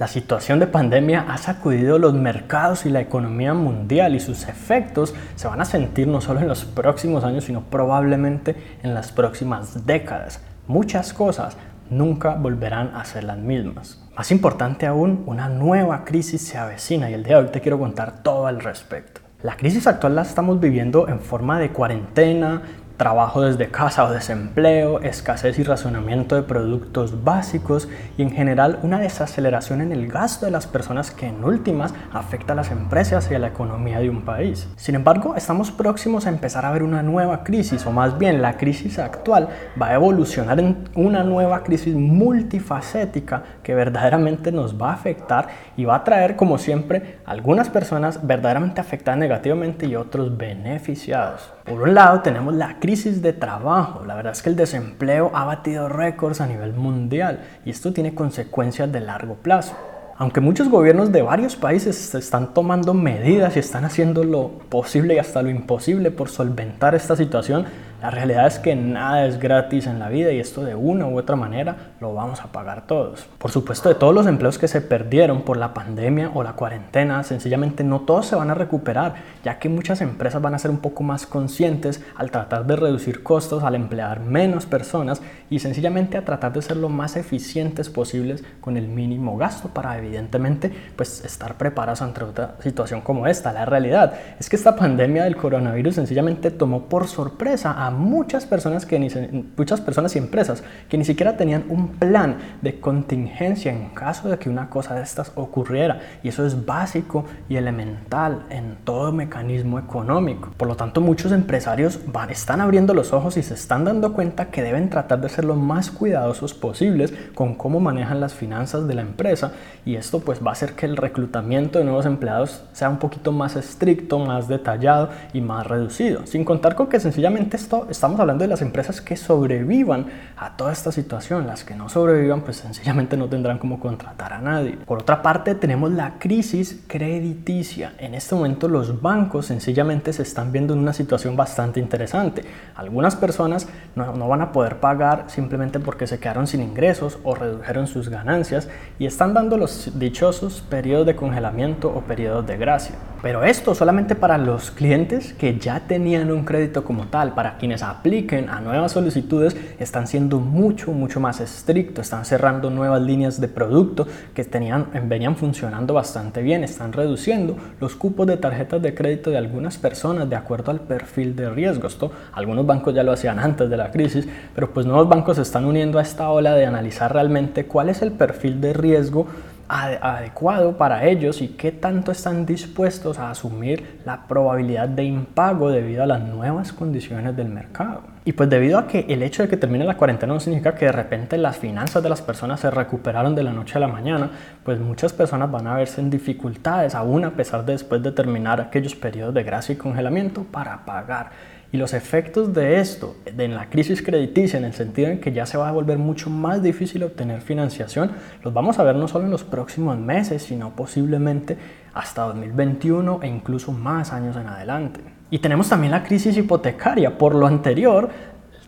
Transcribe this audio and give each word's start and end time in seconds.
La 0.00 0.08
situación 0.08 0.60
de 0.60 0.66
pandemia 0.66 1.26
ha 1.28 1.36
sacudido 1.36 1.98
los 1.98 2.14
mercados 2.14 2.86
y 2.86 2.88
la 2.88 3.02
economía 3.02 3.52
mundial 3.52 4.14
y 4.14 4.20
sus 4.20 4.48
efectos 4.48 5.14
se 5.36 5.46
van 5.46 5.60
a 5.60 5.66
sentir 5.66 6.08
no 6.08 6.22
solo 6.22 6.40
en 6.40 6.48
los 6.48 6.64
próximos 6.64 7.22
años, 7.22 7.44
sino 7.44 7.64
probablemente 7.64 8.56
en 8.82 8.94
las 8.94 9.12
próximas 9.12 9.84
décadas. 9.84 10.42
Muchas 10.66 11.12
cosas 11.12 11.58
nunca 11.90 12.36
volverán 12.36 12.92
a 12.94 13.04
ser 13.04 13.24
las 13.24 13.36
mismas. 13.36 14.02
Más 14.16 14.30
importante 14.30 14.86
aún, 14.86 15.22
una 15.26 15.50
nueva 15.50 16.06
crisis 16.06 16.40
se 16.40 16.56
avecina 16.56 17.10
y 17.10 17.12
el 17.12 17.22
día 17.22 17.36
de 17.36 17.44
hoy 17.44 17.50
te 17.50 17.60
quiero 17.60 17.78
contar 17.78 18.22
todo 18.22 18.46
al 18.46 18.60
respecto. 18.60 19.20
La 19.42 19.56
crisis 19.56 19.86
actual 19.86 20.14
la 20.14 20.22
estamos 20.22 20.60
viviendo 20.60 21.08
en 21.08 21.20
forma 21.20 21.58
de 21.58 21.70
cuarentena, 21.70 22.62
trabajo 23.00 23.40
desde 23.40 23.70
casa 23.70 24.04
o 24.04 24.12
desempleo, 24.12 25.00
escasez 25.00 25.58
y 25.58 25.62
razonamiento 25.62 26.34
de 26.34 26.42
productos 26.42 27.24
básicos 27.24 27.88
y 28.18 28.22
en 28.22 28.30
general 28.30 28.78
una 28.82 28.98
desaceleración 28.98 29.80
en 29.80 29.90
el 29.90 30.06
gasto 30.06 30.44
de 30.44 30.52
las 30.52 30.66
personas 30.66 31.10
que 31.10 31.26
en 31.26 31.42
últimas 31.42 31.94
afecta 32.12 32.52
a 32.52 32.56
las 32.56 32.70
empresas 32.70 33.30
y 33.30 33.34
a 33.34 33.38
la 33.38 33.46
economía 33.46 34.00
de 34.00 34.10
un 34.10 34.20
país. 34.20 34.68
Sin 34.76 34.96
embargo, 34.96 35.34
estamos 35.34 35.70
próximos 35.70 36.26
a 36.26 36.28
empezar 36.28 36.66
a 36.66 36.72
ver 36.72 36.82
una 36.82 37.02
nueva 37.02 37.42
crisis 37.42 37.86
o 37.86 37.90
más 37.90 38.18
bien 38.18 38.42
la 38.42 38.58
crisis 38.58 38.98
actual 38.98 39.48
va 39.80 39.86
a 39.86 39.94
evolucionar 39.94 40.60
en 40.60 40.84
una 40.94 41.24
nueva 41.24 41.62
crisis 41.62 41.94
multifacética 41.94 43.44
que 43.62 43.74
verdaderamente 43.74 44.52
nos 44.52 44.78
va 44.78 44.90
a 44.90 44.94
afectar 44.96 45.48
y 45.74 45.86
va 45.86 45.96
a 45.96 46.04
traer 46.04 46.36
como 46.36 46.58
siempre 46.58 47.20
algunas 47.24 47.70
personas 47.70 48.26
verdaderamente 48.26 48.82
afectadas 48.82 49.18
negativamente 49.18 49.86
y 49.86 49.96
otros 49.96 50.36
beneficiados. 50.36 51.50
Por 51.64 51.82
un 51.82 51.94
lado 51.94 52.20
tenemos 52.20 52.54
la 52.54 52.78
crisis 52.78 53.22
de 53.22 53.32
trabajo. 53.32 54.04
La 54.06 54.14
verdad 54.14 54.32
es 54.32 54.42
que 54.42 54.50
el 54.50 54.56
desempleo 54.56 55.30
ha 55.34 55.44
batido 55.44 55.88
récords 55.88 56.40
a 56.40 56.46
nivel 56.46 56.72
mundial 56.72 57.40
y 57.64 57.70
esto 57.70 57.92
tiene 57.92 58.14
consecuencias 58.14 58.90
de 58.90 59.00
largo 59.00 59.34
plazo. 59.34 59.76
Aunque 60.16 60.40
muchos 60.40 60.68
gobiernos 60.68 61.12
de 61.12 61.22
varios 61.22 61.56
países 61.56 62.14
están 62.14 62.52
tomando 62.52 62.92
medidas 62.92 63.56
y 63.56 63.58
están 63.58 63.86
haciendo 63.86 64.22
lo 64.22 64.48
posible 64.68 65.14
y 65.14 65.18
hasta 65.18 65.42
lo 65.42 65.48
imposible 65.48 66.10
por 66.10 66.28
solventar 66.28 66.94
esta 66.94 67.16
situación, 67.16 67.64
la 68.00 68.10
realidad 68.10 68.46
es 68.46 68.58
que 68.58 68.74
nada 68.74 69.26
es 69.26 69.38
gratis 69.38 69.86
en 69.86 69.98
la 69.98 70.08
vida 70.08 70.32
y 70.32 70.40
esto 70.40 70.64
de 70.64 70.74
una 70.74 71.06
u 71.06 71.18
otra 71.18 71.36
manera 71.36 71.92
lo 72.00 72.14
vamos 72.14 72.40
a 72.40 72.50
pagar 72.50 72.86
todos. 72.86 73.26
Por 73.38 73.50
supuesto, 73.50 73.90
de 73.90 73.94
todos 73.94 74.14
los 74.14 74.26
empleos 74.26 74.58
que 74.58 74.68
se 74.68 74.80
perdieron 74.80 75.42
por 75.42 75.58
la 75.58 75.74
pandemia 75.74 76.30
o 76.32 76.42
la 76.42 76.54
cuarentena, 76.54 77.22
sencillamente 77.24 77.84
no 77.84 78.00
todos 78.00 78.26
se 78.26 78.36
van 78.36 78.50
a 78.50 78.54
recuperar, 78.54 79.16
ya 79.44 79.58
que 79.58 79.68
muchas 79.68 80.00
empresas 80.00 80.40
van 80.40 80.54
a 80.54 80.58
ser 80.58 80.70
un 80.70 80.78
poco 80.78 81.02
más 81.02 81.26
conscientes 81.26 82.02
al 82.16 82.30
tratar 82.30 82.66
de 82.66 82.76
reducir 82.76 83.22
costos, 83.22 83.62
al 83.62 83.74
emplear 83.74 84.20
menos 84.20 84.64
personas 84.64 85.20
y 85.50 85.58
sencillamente 85.58 86.16
a 86.16 86.24
tratar 86.24 86.54
de 86.54 86.62
ser 86.62 86.78
lo 86.78 86.88
más 86.88 87.16
eficientes 87.16 87.90
posibles 87.90 88.42
con 88.62 88.78
el 88.78 88.88
mínimo 88.88 89.36
gasto 89.36 89.68
para 89.68 89.98
evidentemente 89.98 90.72
pues 90.96 91.22
estar 91.24 91.56
preparados 91.56 92.00
ante 92.00 92.24
otra 92.24 92.54
situación 92.60 93.02
como 93.02 93.26
esta. 93.26 93.52
La 93.52 93.66
realidad 93.66 94.14
es 94.38 94.48
que 94.48 94.56
esta 94.56 94.76
pandemia 94.76 95.24
del 95.24 95.36
coronavirus 95.36 95.96
sencillamente 95.96 96.50
tomó 96.50 96.84
por 96.84 97.06
sorpresa 97.06 97.72
a 97.72 97.89
muchas 97.90 98.46
personas, 98.46 98.86
que 98.86 98.98
ni 98.98 99.08
muchas 99.56 99.80
personas 99.80 100.14
y 100.14 100.18
empresas 100.18 100.62
que 100.88 100.98
ni 100.98 101.04
siquiera 101.04 101.36
tenían 101.36 101.64
un 101.68 101.88
plan 101.88 102.38
de 102.62 102.80
contingencia 102.80 103.72
en 103.72 103.90
caso 103.90 104.28
de 104.28 104.38
que 104.38 104.48
una 104.48 104.70
cosa 104.70 104.94
de 104.94 105.02
estas 105.02 105.32
ocurriera. 105.34 106.00
Y 106.22 106.28
eso 106.28 106.46
es 106.46 106.64
básico 106.64 107.24
y 107.48 107.56
elemental 107.56 108.46
en 108.50 108.76
todo 108.84 109.12
mecanismo 109.12 109.78
económico. 109.78 110.50
Por 110.56 110.68
lo 110.68 110.76
tanto, 110.76 111.00
muchos 111.00 111.32
empresarios 111.32 112.00
van, 112.06 112.30
están 112.30 112.60
abriendo 112.60 112.94
los 112.94 113.12
ojos 113.12 113.36
y 113.36 113.42
se 113.42 113.54
están 113.54 113.84
dando 113.84 114.12
cuenta 114.12 114.46
que 114.46 114.62
deben 114.62 114.90
tratar 114.90 115.20
de 115.20 115.28
ser 115.28 115.44
lo 115.44 115.56
más 115.56 115.90
cuidadosos 115.90 116.54
posibles 116.54 117.12
con 117.34 117.54
cómo 117.54 117.80
manejan 117.80 118.20
las 118.20 118.34
finanzas 118.34 118.86
de 118.86 118.94
la 118.94 119.02
empresa. 119.02 119.52
Y 119.84 119.96
esto 119.96 120.20
pues 120.20 120.44
va 120.44 120.50
a 120.50 120.52
hacer 120.52 120.74
que 120.74 120.86
el 120.86 120.96
reclutamiento 120.96 121.78
de 121.78 121.84
nuevos 121.84 122.06
empleados 122.06 122.64
sea 122.72 122.88
un 122.88 122.98
poquito 122.98 123.32
más 123.32 123.56
estricto, 123.56 124.18
más 124.18 124.48
detallado 124.48 125.10
y 125.32 125.40
más 125.40 125.66
reducido. 125.66 126.26
Sin 126.26 126.44
contar 126.44 126.74
con 126.74 126.88
que 126.88 127.00
sencillamente 127.00 127.56
esto 127.56 127.79
estamos 127.88 128.20
hablando 128.20 128.42
de 128.42 128.48
las 128.48 128.62
empresas 128.62 129.00
que 129.00 129.16
sobrevivan 129.16 130.06
a 130.36 130.56
toda 130.56 130.72
esta 130.72 130.92
situación. 130.92 131.46
Las 131.46 131.64
que 131.64 131.74
no 131.74 131.88
sobrevivan, 131.88 132.42
pues 132.42 132.58
sencillamente 132.58 133.16
no 133.16 133.28
tendrán 133.28 133.58
como 133.58 133.80
contratar 133.80 134.32
a 134.32 134.40
nadie. 134.40 134.78
Por 134.84 134.98
otra 134.98 135.22
parte, 135.22 135.54
tenemos 135.54 135.90
la 135.92 136.18
crisis 136.18 136.82
crediticia. 136.86 137.94
En 137.98 138.14
este 138.14 138.34
momento 138.34 138.68
los 138.68 139.00
bancos 139.00 139.46
sencillamente 139.46 140.12
se 140.12 140.22
están 140.22 140.52
viendo 140.52 140.74
en 140.74 140.80
una 140.80 140.92
situación 140.92 141.36
bastante 141.36 141.80
interesante. 141.80 142.44
Algunas 142.74 143.16
personas 143.16 143.68
no, 143.94 144.14
no 144.14 144.28
van 144.28 144.42
a 144.42 144.52
poder 144.52 144.80
pagar 144.80 145.24
simplemente 145.28 145.80
porque 145.80 146.06
se 146.06 146.18
quedaron 146.18 146.46
sin 146.46 146.62
ingresos 146.62 147.18
o 147.22 147.34
redujeron 147.34 147.86
sus 147.86 148.08
ganancias 148.08 148.68
y 148.98 149.06
están 149.06 149.34
dando 149.34 149.56
los 149.56 149.98
dichosos 149.98 150.60
periodos 150.60 151.06
de 151.06 151.16
congelamiento 151.16 151.88
o 151.88 152.00
periodos 152.02 152.46
de 152.46 152.56
gracia. 152.56 152.96
Pero 153.22 153.44
esto 153.44 153.74
solamente 153.74 154.14
para 154.14 154.38
los 154.38 154.70
clientes 154.70 155.34
que 155.34 155.58
ya 155.58 155.80
tenían 155.80 156.30
un 156.32 156.44
crédito 156.44 156.84
como 156.84 157.08
tal, 157.08 157.34
para 157.34 157.58
quienes 157.58 157.69
apliquen 157.78 158.48
a 158.48 158.60
nuevas 158.60 158.92
solicitudes 158.92 159.56
están 159.78 160.06
siendo 160.06 160.40
mucho, 160.40 160.92
mucho 160.92 161.20
más 161.20 161.40
estrictos, 161.40 162.06
están 162.06 162.24
cerrando 162.24 162.70
nuevas 162.70 163.00
líneas 163.02 163.40
de 163.40 163.48
producto 163.48 164.06
que 164.34 164.44
tenían, 164.44 164.88
venían 165.08 165.36
funcionando 165.36 165.94
bastante 165.94 166.42
bien, 166.42 166.64
están 166.64 166.92
reduciendo 166.92 167.56
los 167.80 167.94
cupos 167.94 168.26
de 168.26 168.36
tarjetas 168.36 168.82
de 168.82 168.94
crédito 168.94 169.30
de 169.30 169.38
algunas 169.38 169.78
personas 169.78 170.28
de 170.28 170.36
acuerdo 170.36 170.70
al 170.70 170.80
perfil 170.80 171.36
de 171.36 171.50
riesgo. 171.50 171.86
Esto 171.86 172.12
algunos 172.32 172.66
bancos 172.66 172.94
ya 172.94 173.02
lo 173.02 173.12
hacían 173.12 173.38
antes 173.38 173.70
de 173.70 173.76
la 173.76 173.90
crisis, 173.90 174.28
pero 174.54 174.70
pues 174.70 174.86
nuevos 174.86 175.08
bancos 175.08 175.36
se 175.36 175.42
están 175.42 175.64
uniendo 175.64 175.98
a 175.98 176.02
esta 176.02 176.30
ola 176.30 176.54
de 176.54 176.66
analizar 176.66 177.12
realmente 177.12 177.66
cuál 177.66 177.88
es 177.88 178.02
el 178.02 178.12
perfil 178.12 178.60
de 178.60 178.72
riesgo 178.72 179.26
adecuado 179.70 180.76
para 180.76 181.06
ellos 181.06 181.40
y 181.40 181.48
qué 181.48 181.70
tanto 181.70 182.10
están 182.10 182.44
dispuestos 182.44 183.18
a 183.18 183.30
asumir 183.30 184.00
la 184.04 184.26
probabilidad 184.26 184.88
de 184.88 185.04
impago 185.04 185.70
debido 185.70 186.02
a 186.02 186.06
las 186.06 186.20
nuevas 186.22 186.72
condiciones 186.72 187.36
del 187.36 187.48
mercado. 187.48 188.02
Y 188.24 188.32
pues 188.32 188.50
debido 188.50 188.78
a 188.78 188.86
que 188.86 189.06
el 189.08 189.22
hecho 189.22 189.42
de 189.42 189.48
que 189.48 189.56
termine 189.56 189.84
la 189.84 189.96
cuarentena 189.96 190.34
no 190.34 190.40
significa 190.40 190.74
que 190.74 190.86
de 190.86 190.92
repente 190.92 191.38
las 191.38 191.56
finanzas 191.56 192.02
de 192.02 192.08
las 192.08 192.20
personas 192.20 192.60
se 192.60 192.70
recuperaron 192.70 193.34
de 193.34 193.44
la 193.44 193.52
noche 193.52 193.76
a 193.76 193.80
la 193.80 193.88
mañana, 193.88 194.30
pues 194.64 194.80
muchas 194.80 195.12
personas 195.12 195.50
van 195.50 195.68
a 195.68 195.76
verse 195.76 196.00
en 196.00 196.10
dificultades 196.10 196.94
aún 196.94 197.24
a 197.24 197.30
pesar 197.30 197.64
de 197.64 197.72
después 197.72 198.02
de 198.02 198.12
terminar 198.12 198.60
aquellos 198.60 198.96
periodos 198.96 199.34
de 199.34 199.44
gracia 199.44 199.72
y 199.72 199.78
congelamiento 199.78 200.42
para 200.44 200.84
pagar. 200.84 201.30
Y 201.72 201.76
los 201.76 201.94
efectos 201.94 202.52
de 202.52 202.80
esto, 202.80 203.16
de 203.24 203.44
en 203.44 203.54
la 203.54 203.70
crisis 203.70 204.02
crediticia, 204.02 204.58
en 204.58 204.64
el 204.64 204.72
sentido 204.72 205.08
en 205.08 205.20
que 205.20 205.32
ya 205.32 205.46
se 205.46 205.56
va 205.56 205.68
a 205.68 205.72
volver 205.72 205.98
mucho 205.98 206.28
más 206.28 206.62
difícil 206.62 207.04
obtener 207.04 207.42
financiación, 207.42 208.10
los 208.42 208.52
vamos 208.52 208.80
a 208.80 208.82
ver 208.82 208.96
no 208.96 209.06
solo 209.06 209.26
en 209.26 209.30
los 209.30 209.44
próximos 209.44 209.96
meses, 209.96 210.42
sino 210.42 210.70
posiblemente 210.74 211.56
hasta 211.94 212.22
2021 212.22 213.20
e 213.22 213.28
incluso 213.28 213.70
más 213.70 214.12
años 214.12 214.36
en 214.36 214.48
adelante. 214.48 215.00
Y 215.30 215.38
tenemos 215.38 215.68
también 215.68 215.92
la 215.92 216.02
crisis 216.02 216.36
hipotecaria. 216.36 217.16
Por 217.16 217.36
lo 217.36 217.46
anterior, 217.46 218.10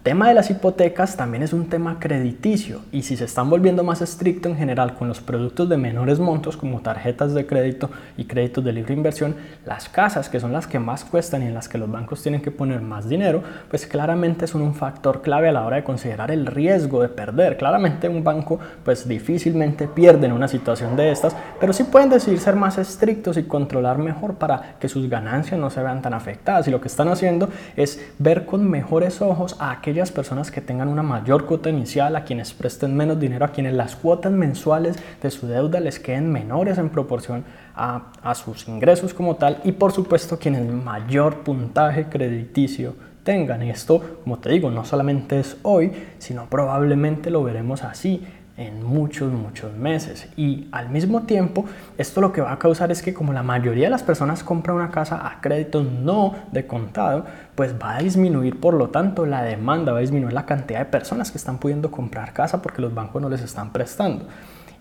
tema 0.03 0.27
de 0.27 0.35
las 0.35 0.51
hipotecas 0.51 1.17
también 1.17 1.45
es 1.45 1.53
un 1.53 1.69
tema 1.69 1.99
crediticio 2.01 2.81
y 2.91 3.03
si 3.03 3.17
se 3.17 3.25
están 3.25 3.49
volviendo 3.49 3.85
más 3.85 4.03
estricto 4.03 4.49
en 4.49 4.57
general 4.57 4.95
con 4.95 5.07
los 5.07 5.21
productos 5.21 5.69
de 5.69 5.77
menores 5.77 6.19
montos 6.19 6.57
como 6.57 6.81
tarjetas 6.81 7.35
de 7.35 7.47
crédito 7.47 7.89
y 8.17 8.25
créditos 8.25 8.65
de 8.65 8.73
libre 8.73 8.95
inversión, 8.95 9.37
las 9.65 9.89
casas 9.89 10.29
que 10.29 10.41
son 10.41 10.53
las 10.53 10.67
que 10.67 10.81
más 10.81 11.05
cuestan 11.05 11.43
y 11.43 11.47
en 11.47 11.55
las 11.55 11.69
que 11.69 11.79
los 11.79 11.89
bancos 11.89 12.21
tienen 12.21 12.43
que 12.43 12.51
poner 12.51 12.81
más 12.81 13.09
dinero, 13.09 13.45
pues 13.71 13.87
claramente 13.87 14.49
son 14.49 14.63
un 14.63 14.75
factor 14.75 15.23
clave 15.23 15.49
a 15.49 15.53
la 15.53 15.65
hora 15.65 15.77
de 15.77 15.85
considerar 15.85 16.33
el 16.33 16.47
riesgo 16.47 17.01
de 17.01 17.09
perder. 17.09 17.57
Claramente 17.57 18.09
un 18.09 18.25
banco 18.25 18.59
pues 18.84 19.07
difícilmente 19.07 19.87
pierde 19.87 20.27
en 20.27 20.33
una 20.33 20.49
situación 20.49 20.97
de 20.97 21.13
estas, 21.13 21.37
pero 21.61 21.73
sí 21.73 21.84
pueden 21.84 22.11
decidir 22.11 22.41
ser 22.41 22.57
más 22.57 22.77
estrictos 22.77 23.37
y 23.37 23.45
controlar 23.45 23.99
mejor 23.99 24.34
para 24.34 24.75
que 24.81 24.89
sus 24.89 25.09
ganancias 25.09 25.61
no 25.61 25.71
se 25.71 25.81
vean 25.81 26.03
tan 26.03 26.13
afectadas 26.13 26.67
y 26.67 26.73
lo 26.73 26.81
que 26.81 26.89
están 26.89 27.07
haciendo 27.07 27.49
es 27.77 28.05
ver 28.19 28.47
con 28.47 28.69
mejores 28.69 29.23
ojos 29.23 29.55
a 29.61 29.71
aquellos 29.71 29.91
aquellas 29.92 30.10
personas 30.10 30.50
que 30.50 30.62
tengan 30.62 30.88
una 30.88 31.03
mayor 31.03 31.44
cuota 31.44 31.69
inicial, 31.69 32.16
a 32.16 32.25
quienes 32.25 32.54
presten 32.54 32.97
menos 32.97 33.20
dinero, 33.20 33.44
a 33.44 33.48
quienes 33.48 33.75
las 33.75 33.94
cuotas 33.94 34.32
mensuales 34.32 34.97
de 35.20 35.30
su 35.30 35.47
deuda 35.47 35.80
les 35.80 36.00
queden 36.00 36.32
menores 36.32 36.78
en 36.78 36.88
proporción 36.88 37.44
a, 37.77 38.10
a 38.22 38.34
sus 38.34 38.68
ingresos 38.68 39.12
como 39.12 39.36
tal 39.36 39.60
y 39.65 39.72
por 39.72 39.92
supuesto 39.92 40.39
quienes 40.39 40.66
mayor 40.66 41.41
puntaje 41.41 42.06
crediticio 42.06 42.94
tengan. 43.22 43.62
Esto, 43.62 44.21
como 44.24 44.39
te 44.39 44.48
digo, 44.48 44.71
no 44.71 44.86
solamente 44.86 45.39
es 45.39 45.59
hoy, 45.60 45.92
sino 46.18 46.47
probablemente 46.47 47.30
lo 47.30 47.45
veremos 47.45 47.84
así 47.84 48.27
en 48.57 48.84
muchos, 48.84 49.33
muchos 49.33 49.72
meses. 49.75 50.28
Y 50.37 50.69
al 50.72 50.91
mismo 50.91 51.22
tiempo, 51.22 51.65
esto 51.99 52.21
lo 52.21 52.33
que 52.33 52.41
va 52.41 52.53
a 52.53 52.59
causar 52.59 52.91
es 52.93 53.03
que 53.03 53.15
como 53.15 53.33
la 53.33 53.43
mayoría 53.43 53.84
de 53.84 53.91
las 53.91 54.03
personas 54.03 54.45
compran 54.45 54.77
una 54.77 54.91
casa 54.91 55.27
a 55.27 55.41
crédito 55.41 55.83
no 55.83 56.34
de 56.53 56.66
contado, 56.66 57.25
pues 57.54 57.75
va 57.81 57.97
a 57.97 58.03
disminuir, 58.03 58.60
por 58.60 58.75
lo 58.75 58.91
tanto, 58.91 59.27
la 59.27 59.43
demanda, 59.43 59.93
va 59.93 59.99
a 59.99 60.03
disminuir 60.03 60.33
la 60.33 60.47
cantidad 60.47 60.81
de 60.81 60.87
personas 60.87 61.31
que 61.31 61.39
están 61.39 61.59
pudiendo 61.59 61.91
comprar 61.91 62.33
casa 62.33 62.60
porque 62.63 62.83
los 62.83 62.95
bancos 62.95 63.22
no 63.22 63.28
les 63.28 63.41
están 63.41 63.72
prestando. 63.72 64.27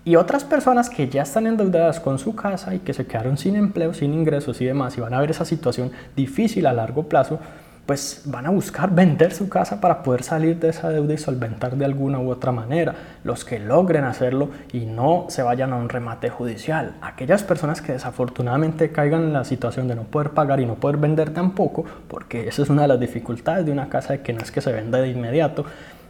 Y 0.04 0.16
otras 0.16 0.42
personas 0.42 0.90
que 0.90 1.08
ya 1.08 1.22
están 1.22 1.46
endeudadas 1.46 2.00
con 2.00 2.18
su 2.18 2.34
casa 2.34 2.74
y 2.74 2.80
que 2.80 2.92
se 2.92 3.06
quedaron 3.06 3.38
sin 3.38 3.54
empleo, 3.54 3.94
sin 3.94 4.12
ingresos 4.14 4.60
y 4.60 4.64
demás, 4.64 4.98
y 4.98 5.00
van 5.00 5.14
a 5.14 5.20
ver 5.20 5.30
esa 5.30 5.44
situación 5.44 5.92
difícil 6.16 6.66
a 6.66 6.72
largo 6.72 7.04
plazo, 7.04 7.38
pues 7.86 8.22
van 8.26 8.46
a 8.46 8.50
buscar 8.50 8.94
vender 8.94 9.34
su 9.34 9.48
casa 9.48 9.80
para 9.80 10.02
poder 10.02 10.22
salir 10.22 10.58
de 10.60 10.68
esa 10.68 10.90
deuda 10.90 11.14
y 11.14 11.18
solventar 11.18 11.76
de 11.76 11.84
alguna 11.84 12.20
u 12.20 12.30
otra 12.30 12.52
manera. 12.52 12.94
Los 13.24 13.44
que 13.44 13.58
logren 13.58 14.04
hacerlo 14.04 14.50
y 14.72 14.86
no 14.86 15.26
se 15.28 15.42
vayan 15.42 15.72
a 15.72 15.76
un 15.76 15.88
remate 15.88 16.30
judicial. 16.30 16.94
Aquellas 17.02 17.42
personas 17.42 17.82
que 17.82 17.92
desafortunadamente 17.92 18.92
caigan 18.92 19.22
en 19.22 19.32
la 19.32 19.44
situación 19.44 19.88
de 19.88 19.96
no 19.96 20.04
poder 20.04 20.30
pagar 20.30 20.60
y 20.60 20.66
no 20.66 20.76
poder 20.76 20.96
vender 20.96 21.30
tampoco, 21.30 21.84
porque 22.06 22.46
esa 22.46 22.62
es 22.62 22.70
una 22.70 22.82
de 22.82 22.88
las 22.88 23.00
dificultades 23.00 23.66
de 23.66 23.72
una 23.72 23.88
casa 23.88 24.12
de 24.12 24.22
que 24.22 24.32
no 24.32 24.42
es 24.42 24.52
que 24.52 24.60
se 24.60 24.72
venda 24.72 24.98
de 24.98 25.08
inmediato, 25.08 25.64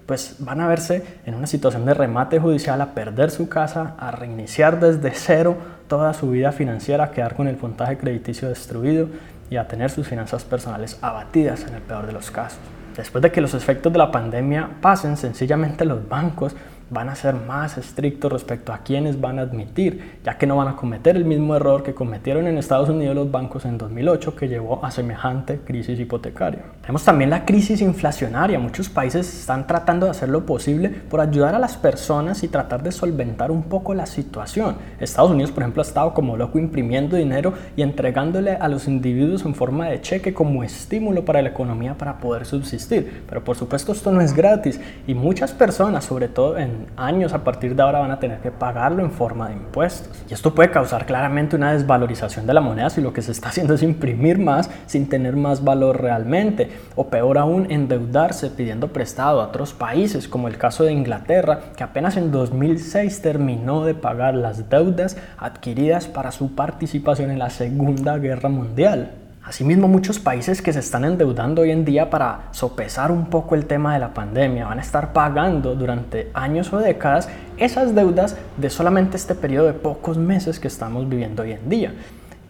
pues 0.05 0.37
van 0.41 0.61
a 0.61 0.67
verse 0.67 1.03
en 1.25 1.35
una 1.35 1.47
situación 1.47 1.87
de 1.87 1.95
remate 1.95 2.39
judicial, 2.39 2.81
a 2.83 2.93
perder 2.93 3.31
su 3.31 3.49
casa, 3.49 3.95
a 3.99 4.11
reiniciar 4.11 4.79
desde 4.79 5.13
cero 5.15 5.57
toda 5.89 6.13
su 6.13 6.31
vida 6.31 6.53
financiera, 6.53 7.05
a 7.05 7.11
quedar 7.13 7.35
con 7.35 7.49
el 7.49 7.57
puntaje 7.57 7.97
crediticio 7.97 8.49
destruido 8.49 9.09
y 9.53 9.59
a 9.59 9.69
tener 9.69 9.91
sus 9.91 10.09
finanzas 10.09 10.45
personales 10.45 10.99
abatidas 11.03 11.67
en 11.69 11.75
el 11.75 11.83
peor 11.83 12.07
de 12.07 12.13
los 12.13 12.31
casos. 12.31 12.59
Después 12.97 13.21
de 13.21 13.31
que 13.31 13.43
los 13.43 13.53
efectos 13.53 13.93
de 13.93 13.99
la 13.99 14.11
pandemia 14.11 14.69
pasen, 14.81 15.19
sencillamente 15.19 15.85
los 15.85 16.09
bancos 16.09 16.57
van 16.93 17.09
a 17.09 17.15
ser 17.15 17.35
más 17.35 17.79
estrictos 17.79 18.31
respecto 18.31 18.73
a 18.73 18.79
quienes 18.79 19.21
van 19.21 19.39
a 19.39 19.43
admitir, 19.43 20.19
ya 20.25 20.37
que 20.37 20.47
no 20.47 20.57
van 20.57 20.69
a 20.69 20.77
cometer 20.77 21.17
el 21.17 21.25
mismo 21.25 21.57
error 21.57 21.83
que 21.83 21.95
cometieron 21.95 22.47
en 22.47 22.59
Estados 22.59 22.89
Unidos 22.89 23.17
los 23.17 23.31
bancos 23.31 23.65
en 23.65 23.79
2008 23.79 24.37
que 24.37 24.49
llevó 24.49 24.85
a 24.85 24.91
semejante 24.91 25.61
crisis 25.61 25.99
hipotecaria. 25.99 26.63
Tenemos 26.83 27.05
también 27.05 27.31
la 27.31 27.45
crisis 27.45 27.81
inflacionaria. 27.81 28.59
Muchos 28.59 28.89
países 28.89 29.41
están 29.41 29.67
tratando 29.67 30.07
de 30.07 30.11
hacer 30.11 30.29
lo 30.29 30.45
posible 30.45 30.91
por 30.91 31.21
ayudar 31.21 31.55
a 31.55 31.59
las 31.59 31.77
personas 31.77 32.43
y 32.43 32.49
tratar 32.49 32.83
de 32.83 32.93
solventar 32.93 33.51
un 33.51 33.63
poco 33.63 33.95
la 33.95 34.07
situación. 34.07 34.77
Estados 35.01 35.31
Unidos, 35.31 35.51
por 35.51 35.63
ejemplo, 35.63 35.83
ha 35.83 35.87
estado 35.87 36.13
como 36.13 36.37
loco 36.37 36.59
imprimiendo 36.59 37.17
dinero 37.17 37.55
y 37.77 37.83
entregándole 37.83 38.53
a 38.53 38.69
los 38.69 38.87
individuos 38.87 39.45
en 39.45 39.55
forma 39.55 39.87
de 39.89 40.01
cheque 40.01 40.35
como 40.35 40.63
estímulo 40.63 41.25
para 41.25 41.41
la 41.41 41.51
economía 41.51 41.95
para 41.95 42.19
poder 42.19 42.45
subsistir. 42.45 43.23
Pero 43.29 43.43
por 43.43 43.57
supuesto 43.57 43.93
esto 43.93 44.11
no 44.13 44.21
es 44.21 44.35
gratis 44.35 44.81
y 45.07 45.15
muchas 45.15 45.53
personas, 45.53 46.05
sobre 46.05 46.29
todo 46.29 46.59
años 46.97 47.33
a 47.33 47.45
partir 47.45 47.75
de 47.75 47.83
ahora 47.83 48.01
van 48.01 48.11
a 48.11 48.21
tener 48.21 48.41
que 48.41 48.51
pagarlo 48.51 49.03
en 49.03 49.11
forma 49.11 49.49
de 49.49 49.55
impuestos. 49.55 50.25
Y 50.29 50.35
esto 50.35 50.55
puede 50.55 50.71
causar 50.71 51.07
claramente 51.07 51.57
una 51.57 51.73
desvalorización 51.73 52.47
de 52.47 52.55
la 52.55 52.61
moneda 52.61 52.91
si 52.91 53.01
lo 53.01 53.13
que 53.13 53.23
se 53.23 53.33
está 53.33 53.49
haciendo 53.49 53.75
es 53.75 53.83
imprimir 53.83 54.39
más 54.39 54.71
sin 54.87 55.09
tener 55.09 55.37
más 55.37 55.65
valor 55.65 56.01
realmente. 56.01 56.71
O 56.97 57.09
peor 57.09 57.39
aún, 57.39 57.71
endeudarse 57.71 58.51
pidiendo 58.51 58.89
prestado 58.89 59.41
a 59.41 59.47
otros 59.47 59.73
países, 59.73 60.29
como 60.29 60.49
el 60.49 60.59
caso 60.59 60.85
de 60.85 60.93
Inglaterra, 60.93 61.61
que 61.77 61.85
apenas 61.85 62.17
en 62.17 62.31
2006 62.31 63.23
terminó 63.23 63.85
de 63.85 63.95
pagar 63.95 64.35
las 64.35 64.69
deudas 64.69 65.17
adquiridas 65.39 66.07
para 66.09 66.33
su 66.33 66.55
participación 66.55 67.31
en 67.31 67.39
la 67.39 67.51
Segunda 67.51 68.19
Guerra 68.19 68.49
Mundial. 68.49 69.22
Asimismo, 69.45 69.89
muchos 69.89 70.21
países 70.21 70.63
que 70.63 70.73
se 70.73 70.79
están 70.79 71.05
endeudando 71.05 71.63
hoy 71.63 71.73
en 71.73 71.85
día 71.85 72.11
para 72.11 72.43
sopesar 72.53 73.11
un 73.11 73.27
poco 73.27 73.57
el 73.57 73.67
tema 73.67 73.93
de 73.93 73.99
la 73.99 74.15
pandemia 74.15 74.67
van 74.67 74.79
a 74.79 74.83
estar 74.83 75.13
pagando 75.13 75.75
durante 75.75 76.31
años 76.33 76.73
o 76.73 76.79
décadas 76.79 77.29
esas 77.57 77.93
deudas 77.93 78.37
de 78.57 78.71
solamente 78.71 79.17
este 79.17 79.35
periodo 79.35 79.67
de 79.67 79.73
pocos 79.73 80.17
meses 80.17 80.61
que 80.61 80.69
estamos 80.69 81.09
viviendo 81.09 81.43
hoy 81.43 81.53
en 81.53 81.69
día. 81.69 81.93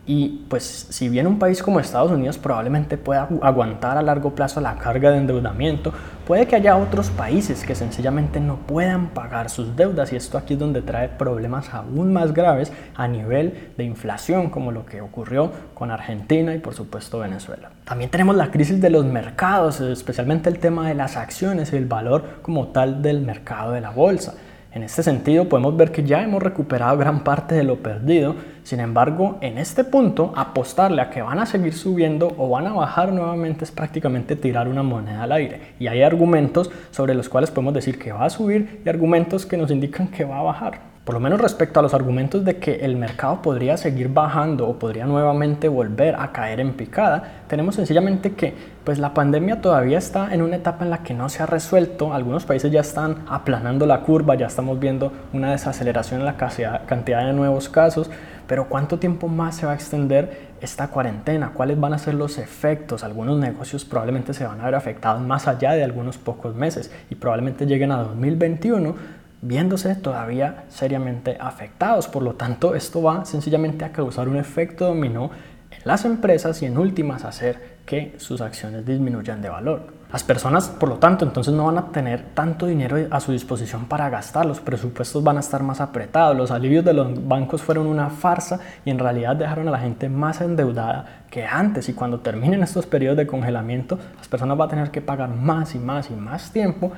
Y 0.05 0.45
pues 0.49 0.89
si 0.91 1.09
bien 1.09 1.29
un 1.29 1.39
país 1.39 1.63
como 1.63 1.79
Estados 1.79 2.11
Unidos 2.11 2.37
probablemente 2.37 2.99
pueda 2.99 3.29
aguantar 3.41 3.97
a 3.97 4.03
largo 4.03 4.35
plazo 4.35 4.61
la 4.61 4.77
carga 4.77 5.13
de 5.13 5.19
endeudamiento, 5.19 5.93
puede 6.27 6.47
que 6.47 6.57
haya 6.57 6.77
otros 6.77 7.11
países 7.11 7.65
que 7.65 7.77
sencillamente 7.77 8.41
no 8.41 8.57
puedan 8.57 9.11
pagar 9.11 9.49
sus 9.49 9.77
deudas 9.77 10.13
y 10.13 10.17
esto 10.17 10.39
aquí 10.39 10.55
es 10.55 10.59
donde 10.59 10.83
trae 10.83 11.09
problemas 11.09 11.73
aún 11.73 12.13
más 12.13 12.35
graves 12.35 12.73
a 12.97 13.07
nivel 13.07 13.71
de 13.77 13.85
inflación 13.85 14.51
como 14.51 14.73
lo 14.73 14.87
que 14.87 15.01
ocurrió 15.01 15.53
con 15.75 15.93
Argentina 15.93 16.53
y 16.53 16.59
por 16.59 16.75
supuesto 16.75 17.21
Venezuela. 17.21 17.71
También 17.85 18.11
tenemos 18.11 18.35
la 18.35 18.51
crisis 18.51 18.81
de 18.81 18.91
los 18.91 19.05
mercados, 19.05 19.81
especialmente 19.81 20.51
el 20.51 20.59
tema 20.59 20.89
de 20.89 20.95
las 20.95 21.17
acciones 21.17 21.73
y 21.73 21.77
el 21.77 21.87
valor 21.87 22.41
como 22.43 22.69
tal 22.69 23.03
del 23.03 23.21
mercado 23.21 23.73
de 23.73 23.81
la 23.81 23.91
bolsa. 23.91 24.35
En 24.75 24.83
este 24.83 25.03
sentido, 25.03 25.51
podemos 25.51 25.77
ver 25.77 25.93
que 25.93 26.03
ya 26.03 26.23
hemos 26.23 26.43
recuperado 26.43 26.97
gran 26.97 27.25
parte 27.25 27.55
de 27.55 27.63
lo 27.63 27.83
perdido. 27.83 28.37
Sin 28.63 28.81
embargo, 28.81 29.37
en 29.43 29.59
este 29.59 29.85
punto, 29.85 30.33
apostarle 30.35 31.03
a 31.03 31.11
que 31.11 31.21
van 31.21 31.39
a 31.39 31.47
seguir 31.47 31.75
subiendo 31.75 32.33
o 32.39 32.49
van 32.49 32.67
a 32.67 32.73
bajar 32.73 33.13
nuevamente 33.13 33.65
es 33.65 33.71
prácticamente 33.71 34.35
tirar 34.35 34.69
una 34.69 34.83
moneda 34.83 35.25
al 35.25 35.33
aire. 35.33 35.61
Y 35.79 35.89
hay 35.89 36.03
argumentos 36.03 36.71
sobre 36.91 37.15
los 37.15 37.29
cuales 37.29 37.51
podemos 37.51 37.75
decir 37.75 37.99
que 37.99 38.13
va 38.13 38.25
a 38.25 38.31
subir 38.31 38.81
y 38.83 38.89
argumentos 38.89 39.45
que 39.45 39.59
nos 39.59 39.71
indican 39.71 40.09
que 40.09 40.25
va 40.25 40.39
a 40.39 40.43
bajar 40.43 40.92
por 41.05 41.15
lo 41.15 41.21
menos 41.21 41.41
respecto 41.41 41.81
a 41.81 41.83
los 41.83 41.95
argumentos 41.95 42.45
de 42.45 42.59
que 42.59 42.77
el 42.77 42.95
mercado 42.95 43.43
podría 43.43 43.77
seguir 43.77 44.09
bajando 44.09 44.69
o 44.69 44.79
podría 44.79 45.05
nuevamente 45.05 45.69
volver 45.69 46.15
a 46.15 46.31
caer 46.31 46.61
en 46.61 46.75
picada, 46.75 47.43
tenemos 47.49 47.75
sencillamente 47.75 48.35
que 48.35 48.55
pues 48.85 49.01
la 49.01 49.13
pandemia 49.13 49.61
todavía 49.61 49.99
está 49.99 50.33
en 50.33 50.43
una 50.43 50.57
etapa 50.57 50.85
en 50.85 50.91
la 50.91 51.03
que 51.03 51.13
no 51.13 51.29
se 51.29 51.43
ha 51.43 51.47
resuelto, 51.47 52.15
algunos 52.15 52.45
países 52.45 52.71
ya 52.71 52.81
están 52.81 53.25
aplanando 53.29 53.85
la 53.85 54.03
curva, 54.03 54.37
ya 54.37 54.47
estamos 54.47 54.79
viendo 54.79 55.13
una 55.33 55.51
desaceleración 55.51 56.21
en 56.21 56.27
la 56.27 56.37
cantidad 56.37 57.27
de 57.27 57.33
nuevos 57.33 57.69
casos, 57.69 58.09
pero 58.47 58.69
¿cuánto 58.69 59.01
tiempo 59.01 59.27
más 59.27 59.57
se 59.57 59.67
va 59.67 59.73
a 59.73 59.75
extender 59.75 60.53
esta 60.61 60.89
cuarentena? 60.89 61.51
¿Cuáles 61.53 61.81
van 61.81 61.95
a 61.95 61.99
ser 61.99 62.15
los 62.15 62.39
efectos? 62.39 63.03
Algunos 63.03 63.39
negocios 63.39 63.85
probablemente 63.85 64.35
se 64.35 64.45
van 64.45 64.61
a 64.61 64.65
ver 64.67 64.75
afectados 64.77 65.21
más 65.21 65.49
allá 65.49 65.73
de 65.73 65.83
algunos 65.83 66.19
pocos 66.19 66.55
meses 66.55 66.93
y 67.11 67.17
probablemente 67.17 67.67
lleguen 67.67 67.91
a 67.91 67.99
2021 67.99 69.22
viéndose 69.43 69.95
todavía 69.97 70.65
seriamente 70.69 71.37
afectados. 71.39 72.09
Por 72.09 72.23
lo 72.23 72.35
tanto, 72.35 72.75
esto 72.75 73.03
va 73.03 73.25
sencillamente 73.25 73.85
a 73.85 73.93
causar 73.93 74.29
un 74.29 74.37
efecto 74.37 74.87
dominó 74.87 75.31
en 75.71 75.81
las 75.85 76.05
empresas 76.05 76.63
y 76.63 76.67
en 76.67 76.79
últimas 76.79 77.25
hacer 77.25 77.73
que 77.85 78.15
sus 78.19 78.41
acciones 78.41 78.87
disminuyan 78.87 79.43
de 79.43 79.51
valor. 79.51 80.03
Las 80.13 80.23
personas, 80.23 80.69
por 80.69 80.91
lo 80.91 80.97
tanto, 80.97 81.25
entonces 81.25 81.55
no 81.55 81.65
van 81.65 81.79
a 81.79 81.87
tener 81.87 82.23
tanto 82.35 82.67
dinero 82.67 82.99
a 83.11 83.19
su 83.19 83.33
disposición 83.33 83.87
para 83.87 84.11
gastar, 84.11 84.45
los 84.45 84.61
presupuestos 84.61 85.25
van 85.25 85.39
a 85.39 85.41
estar 85.41 85.63
más 85.63 85.81
apretados, 85.81 86.37
los 86.37 86.51
alivios 86.51 86.85
de 86.85 86.93
los 86.93 87.27
bancos 87.27 87.63
fueron 87.63 87.87
una 87.87 88.11
farsa 88.11 88.61
y 88.85 88.91
en 88.91 88.99
realidad 88.99 89.37
dejaron 89.37 89.69
a 89.69 89.71
la 89.71 89.79
gente 89.79 90.11
más 90.11 90.43
endeudada 90.43 91.23
que 91.31 91.47
antes 91.47 91.89
y 91.89 91.95
cuando 91.95 92.21
terminen 92.21 92.63
estos 92.63 92.85
periodos 92.85 93.17
de 93.17 93.27
congelamiento, 93.27 93.99
las 94.19 94.29
personas 94.29 94.59
van 94.59 94.69
a 94.69 94.71
tener 94.71 94.91
que 94.91 95.01
pagar 95.01 95.31
más 95.31 95.75
y 95.75 95.79
más 95.79 96.11
y 96.11 96.15
más 96.15 96.53
tiempo 96.53 96.93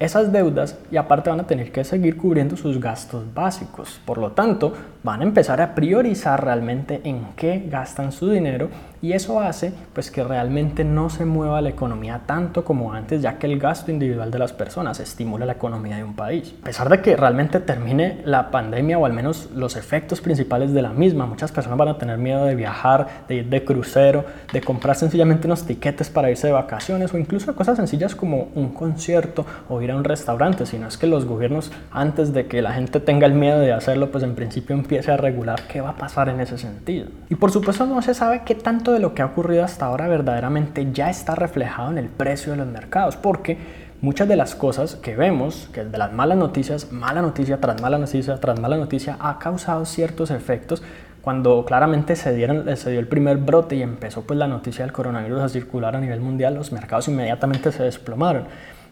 esas 0.00 0.32
deudas 0.32 0.76
y 0.90 0.96
aparte 0.96 1.30
van 1.30 1.40
a 1.40 1.46
tener 1.46 1.70
que 1.70 1.84
seguir 1.84 2.16
cubriendo 2.16 2.56
sus 2.56 2.80
gastos 2.80 3.22
básicos. 3.32 4.00
Por 4.04 4.18
lo 4.18 4.32
tanto, 4.32 4.72
van 5.02 5.20
a 5.20 5.24
empezar 5.24 5.60
a 5.60 5.74
priorizar 5.74 6.42
realmente 6.42 7.02
en 7.04 7.26
qué 7.36 7.66
gastan 7.70 8.10
su 8.10 8.30
dinero 8.30 8.70
y 9.02 9.12
eso 9.12 9.40
hace 9.40 9.72
pues 9.94 10.10
que 10.10 10.22
realmente 10.22 10.84
no 10.84 11.10
se 11.10 11.24
mueva 11.24 11.60
la 11.60 11.70
economía 11.70 12.22
tanto 12.26 12.64
como 12.64 12.92
antes 12.92 13.22
ya 13.22 13.38
que 13.38 13.46
el 13.46 13.58
gasto 13.58 13.90
individual 13.90 14.30
de 14.30 14.38
las 14.38 14.52
personas 14.52 15.00
estimula 15.00 15.46
la 15.46 15.52
economía 15.52 15.96
de 15.96 16.04
un 16.04 16.14
país. 16.14 16.54
A 16.62 16.64
pesar 16.64 16.88
de 16.88 17.00
que 17.00 17.16
realmente 17.16 17.60
termine 17.60 18.20
la 18.24 18.50
pandemia 18.50 18.98
o 18.98 19.06
al 19.06 19.12
menos 19.12 19.48
los 19.54 19.76
efectos 19.76 20.20
principales 20.20 20.72
de 20.72 20.82
la 20.82 20.90
misma, 20.90 21.26
muchas 21.26 21.52
personas 21.52 21.78
van 21.78 21.88
a 21.88 21.98
tener 21.98 22.18
miedo 22.18 22.44
de 22.44 22.54
viajar, 22.54 23.24
de 23.28 23.36
ir 23.36 23.48
de 23.48 23.64
crucero, 23.64 24.24
de 24.52 24.60
comprar 24.60 24.96
sencillamente 24.96 25.46
unos 25.46 25.64
tiquetes 25.64 26.10
para 26.10 26.30
irse 26.30 26.46
de 26.46 26.52
vacaciones 26.52 27.12
o 27.14 27.18
incluso 27.18 27.54
cosas 27.54 27.76
sencillas 27.76 28.14
como 28.14 28.48
un 28.54 28.68
concierto 28.70 29.46
o 29.68 29.80
ir 29.80 29.90
a 29.90 29.96
un 29.96 30.04
restaurante, 30.04 30.66
sino 30.66 30.88
es 30.88 30.98
que 30.98 31.06
los 31.06 31.24
gobiernos 31.24 31.72
antes 31.90 32.32
de 32.32 32.46
que 32.46 32.62
la 32.62 32.72
gente 32.72 33.00
tenga 33.00 33.26
el 33.26 33.34
miedo 33.34 33.60
de 33.60 33.72
hacerlo 33.72 34.10
pues 34.10 34.24
en 34.24 34.34
principio 34.34 34.76
empiece 34.76 35.10
a 35.10 35.16
regular 35.16 35.62
qué 35.68 35.80
va 35.80 35.90
a 35.90 35.96
pasar 35.96 36.28
en 36.28 36.40
ese 36.40 36.58
sentido. 36.58 37.06
Y 37.28 37.34
por 37.36 37.50
supuesto 37.50 37.86
no 37.86 38.02
se 38.02 38.14
sabe 38.14 38.42
qué 38.44 38.54
tanto 38.54 38.89
de 38.92 39.00
lo 39.00 39.14
que 39.14 39.22
ha 39.22 39.26
ocurrido 39.26 39.64
hasta 39.64 39.86
ahora 39.86 40.08
verdaderamente 40.08 40.92
ya 40.92 41.10
está 41.10 41.34
reflejado 41.34 41.90
en 41.90 41.98
el 41.98 42.08
precio 42.08 42.52
de 42.52 42.58
los 42.58 42.66
mercados, 42.66 43.16
porque 43.16 43.58
muchas 44.00 44.28
de 44.28 44.36
las 44.36 44.54
cosas 44.54 44.96
que 44.96 45.16
vemos, 45.16 45.68
que 45.72 45.84
de 45.84 45.98
las 45.98 46.12
malas 46.12 46.38
noticias, 46.38 46.92
mala 46.92 47.22
noticia 47.22 47.60
tras 47.60 47.80
mala 47.80 47.98
noticia 47.98 48.36
tras 48.36 48.60
mala 48.60 48.76
noticia, 48.76 49.16
ha 49.20 49.38
causado 49.38 49.84
ciertos 49.84 50.30
efectos 50.30 50.82
cuando 51.22 51.64
claramente 51.66 52.16
se, 52.16 52.34
dieron, 52.34 52.76
se 52.76 52.90
dio 52.90 52.98
el 52.98 53.06
primer 53.06 53.36
brote 53.36 53.76
y 53.76 53.82
empezó 53.82 54.22
pues 54.22 54.38
la 54.38 54.46
noticia 54.46 54.84
del 54.84 54.92
coronavirus 54.92 55.42
a 55.42 55.48
circular 55.48 55.94
a 55.94 56.00
nivel 56.00 56.20
mundial, 56.20 56.54
los 56.54 56.72
mercados 56.72 57.08
inmediatamente 57.08 57.72
se 57.72 57.82
desplomaron. 57.82 58.44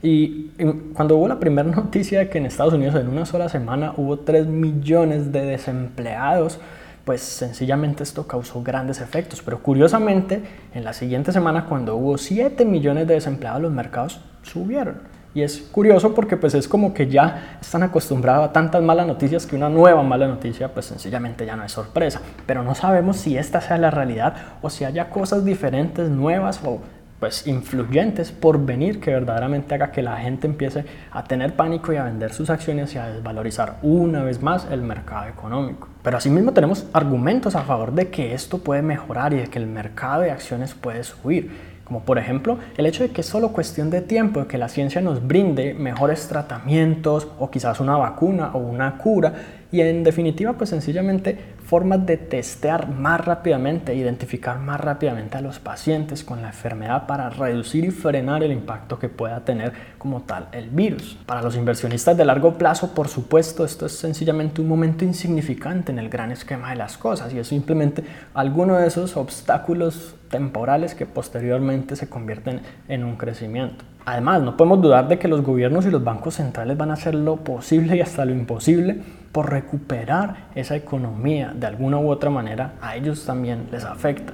Y 0.03 0.51
cuando 0.95 1.17
hubo 1.17 1.27
la 1.27 1.41
primera 1.41 1.69
noticia 1.77 2.21
de 2.21 2.29
que 2.29 2.39
en 2.39 2.47
Estados 2.47 2.75
Unidos 2.75 2.95
en 2.97 3.09
una 3.09 3.25
sola 3.25 3.49
semana 3.49 3.95
hubo 3.97 4.19
3 4.19 4.47
millones 4.47 5.33
de 5.33 5.45
desempleados, 5.47 6.61
pues 7.09 7.23
sencillamente 7.23 8.03
esto 8.03 8.27
causó 8.27 8.63
grandes 8.63 9.01
efectos. 9.01 9.41
Pero 9.43 9.63
curiosamente, 9.63 10.43
en 10.75 10.85
la 10.85 10.93
siguiente 10.93 11.33
semana, 11.33 11.65
cuando 11.65 11.97
hubo 11.97 12.19
7 12.19 12.67
millones 12.67 13.09
de 13.09 13.15
desempleados, 13.15 13.63
los 13.63 13.73
mercados 13.73 14.21
subieron. 14.43 14.97
Y 15.33 15.41
es 15.41 15.57
curioso 15.73 16.15
porque 16.15 16.37
pues 16.37 16.53
es 16.53 16.69
como 16.69 16.93
que 16.93 17.07
ya 17.07 17.57
están 17.63 17.83
acostumbrados 17.83 18.51
a 18.51 18.53
tantas 18.53 18.83
malas 18.83 19.07
noticias 19.07 19.47
que 19.47 19.57
una 19.57 19.71
nueva 19.71 20.03
mala 20.03 20.29
noticia 20.29 20.75
pues 20.75 20.85
sencillamente 20.85 21.47
ya 21.47 21.57
no 21.57 21.65
es 21.65 21.73
sorpresa. 21.73 22.21
Pero 22.45 22.63
no 22.63 22.75
sabemos 22.75 23.17
si 23.17 23.39
esta 23.39 23.63
sea 23.63 23.79
la 23.79 23.91
realidad 23.91 24.35
o 24.61 24.69
si 24.69 24.85
haya 24.85 25.09
cosas 25.09 25.47
diferentes, 25.47 26.11
nuevas 26.11 26.61
o 26.63 26.79
pues 27.21 27.47
influyentes 27.47 28.31
por 28.31 28.65
venir 28.65 29.01
que 29.01 29.11
verdaderamente 29.11 29.75
haga 29.75 29.91
que 29.91 30.03
la 30.03 30.17
gente 30.19 30.47
empiece 30.47 30.85
a 31.11 31.25
tener 31.25 31.57
pánico 31.57 31.93
y 31.93 31.97
a 31.97 32.05
vender 32.05 32.33
sus 32.33 32.51
acciones 32.51 32.95
y 32.95 32.99
a 32.99 33.09
desvalorizar 33.09 33.79
una 33.83 34.23
vez 34.23 34.41
más 34.43 34.67
el 34.71 34.83
mercado 34.83 35.29
económico. 35.29 35.89
Pero 36.03 36.17
asimismo 36.17 36.53
tenemos 36.53 36.87
argumentos 36.93 37.57
a 37.57 37.63
favor 37.63 37.93
de 37.93 38.09
que 38.09 38.35
esto 38.35 38.59
puede 38.59 38.83
mejorar 38.83 39.35
y 39.35 39.39
de 39.39 39.49
que 39.49 39.59
el 39.59 39.67
mercado 39.67 40.23
de 40.23 40.31
acciones 40.31 40.75
puede 40.75 41.03
subir 41.03 41.68
como 41.89 42.03
por 42.03 42.19
ejemplo 42.19 42.59
el 42.77 42.87
hecho 42.87 43.03
de 43.03 43.11
que 43.11 43.23
es 43.23 43.27
solo 43.27 43.49
cuestión 43.49 43.91
de 43.91 44.03
tiempo 44.03 44.47
que 44.47 44.59
la 44.59 44.69
ciencia 44.69 45.01
nos 45.01 45.27
brinde 45.27 45.75
mejores 45.75 46.29
tratamientos 46.29 47.27
o 47.39 47.51
quizás 47.51 47.81
una 47.81 47.97
vacuna 47.97 48.51
o 48.53 48.59
una 48.59 48.99
cura 48.99 49.33
y 49.73 49.81
en 49.81 50.05
definitiva 50.05 50.53
pues 50.53 50.71
sencillamente 50.71 51.37
formas 51.65 52.07
de 52.07 52.17
testear 52.17 52.89
más 52.89 53.23
rápidamente, 53.23 53.95
identificar 53.95 54.59
más 54.59 54.81
rápidamente 54.81 55.37
a 55.37 55.43
los 55.43 55.59
pacientes 55.59 56.25
con 56.25 56.41
la 56.41 56.49
enfermedad 56.49 57.07
para 57.07 57.29
reducir 57.29 57.85
y 57.85 57.91
frenar 57.91 58.43
el 58.43 58.53
impacto 58.53 58.99
que 58.99 59.11
pueda 59.11 59.41
tener 59.41 59.73
como 59.99 60.23
tal 60.23 60.49
el 60.53 60.71
virus. 60.71 61.19
Para 61.27 61.43
los 61.43 61.57
inversionistas 61.57 62.17
de 62.17 62.25
largo 62.25 62.55
plazo, 62.55 62.95
por 62.95 63.09
supuesto, 63.09 63.65
esto 63.65 63.87
es 63.87 63.93
sencillamente 63.93 64.61
un 64.61 64.69
momento 64.69 65.05
insignificante 65.05 65.93
en 65.93 65.99
el 65.99 66.09
gran 66.09 66.31
esquema 66.31 66.71
de 66.71 66.77
las 66.77 66.97
cosas 66.97 67.33
y 67.35 67.39
es 67.39 67.49
simplemente 67.49 68.05
alguno 68.35 68.77
de 68.77 68.87
esos 68.87 69.17
obstáculos 69.17 70.15
temporales 70.31 70.95
que 70.95 71.07
posteriormente 71.07 71.97
se 71.97 72.09
convierten 72.09 72.61
en 72.89 73.05
un 73.05 73.17
crecimiento. 73.17 73.85
Además, 74.05 74.41
no 74.41 74.57
podemos 74.57 74.81
dudar 74.81 75.07
de 75.09 75.19
que 75.19 75.29
los 75.29 75.43
gobiernos 75.43 75.85
y 75.85 75.91
los 75.91 76.03
bancos 76.03 76.37
centrales 76.37 76.79
van 76.79 76.91
a 76.91 76.95
hacer 76.95 77.15
lo 77.15 77.37
posible 77.37 77.97
y 77.97 78.01
hasta 78.01 78.25
lo 78.25 78.33
imposible 78.33 79.03
por 79.33 79.51
recuperar 79.51 80.49
esa 80.55 80.77
economía 80.77 81.53
de 81.55 81.67
alguna 81.67 81.99
u 81.99 82.11
otra 82.11 82.31
manera, 82.31 82.73
a 82.81 82.97
ellos 82.97 83.27
también 83.27 83.69
les 83.71 83.85
afecta. 83.85 84.33